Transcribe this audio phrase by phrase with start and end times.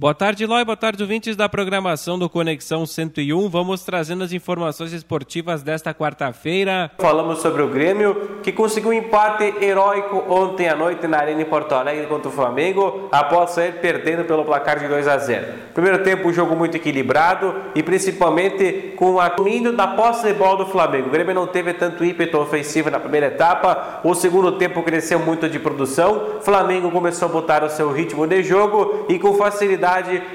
[0.00, 0.64] Boa tarde, Lói.
[0.64, 3.48] Boa tarde, ouvintes da programação do Conexão 101.
[3.48, 6.92] Vamos trazendo as informações esportivas desta quarta-feira.
[7.00, 11.44] Falamos sobre o Grêmio, que conseguiu um empate heróico ontem à noite na Arena em
[11.44, 15.46] Porto Alegre contra o Flamengo, após sair perdendo pelo placar de 2 a 0.
[15.74, 20.58] Primeiro tempo, um jogo muito equilibrado e principalmente com o domínio da posse de bola
[20.58, 21.08] do Flamengo.
[21.08, 23.98] O Grêmio não teve tanto ímpeto ofensivo na primeira etapa.
[24.04, 26.36] O segundo tempo cresceu muito de produção.
[26.38, 29.87] O Flamengo começou a botar o seu ritmo de jogo e com facilidade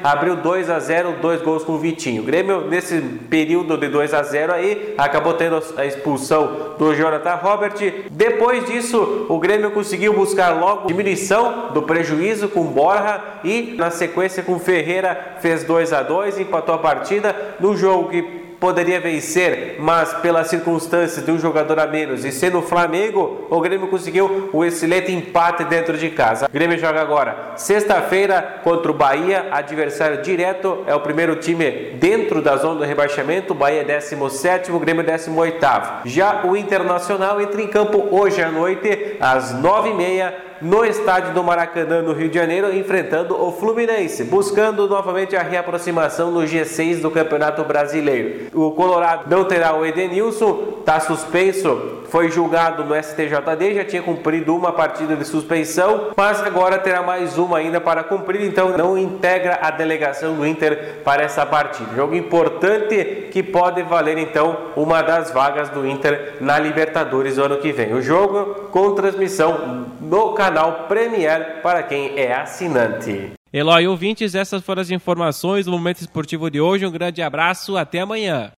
[0.03, 2.21] abriu 2 a 0 dois gols com o Vitinho.
[2.21, 2.99] O Grêmio, nesse
[3.29, 7.73] período de 2 a 0 aí, acabou tendo a expulsão do Jonathan Robert.
[8.11, 14.43] Depois disso, o Grêmio conseguiu buscar logo diminuição do prejuízo com Borja e, na sequência,
[14.43, 20.13] com Ferreira, fez 2 a 2 empatou a partida no jogo que poderia vencer, mas
[20.13, 24.63] pelas circunstâncias de um jogador a menos e sendo o Flamengo, o Grêmio conseguiu o
[24.63, 26.45] excelente empate dentro de casa.
[26.45, 32.41] O Grêmio joga agora sexta-feira contra o Bahia, adversário direto, é o primeiro time dentro
[32.41, 35.57] da zona do rebaixamento, o Bahia é 17, o Grêmio 18.
[36.05, 42.01] Já o Internacional entra em campo hoje à noite, às 9h30 no estádio do Maracanã,
[42.01, 47.63] no Rio de Janeiro, enfrentando o Fluminense, buscando novamente a reaproximação no G6 do Campeonato
[47.63, 48.47] Brasileiro.
[48.53, 54.53] O Colorado não terá o Edenilson, está suspenso, foi julgado no STJD, já tinha cumprido
[54.55, 59.59] uma partida de suspensão, mas agora terá mais uma ainda para cumprir, então não integra
[59.61, 61.95] a delegação do Inter para essa partida.
[61.95, 67.71] Jogo importante que pode valer então uma das vagas do Inter na Libertadores ano que
[67.71, 67.93] vem.
[67.93, 73.31] O jogo com transmissão no canal Premier para quem é assinante.
[73.53, 76.85] Eloy ouvintes, essas foram as informações do Momento Esportivo de hoje.
[76.85, 78.51] Um grande abraço, até amanhã.